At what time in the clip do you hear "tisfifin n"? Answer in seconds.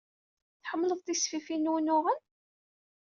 1.01-1.71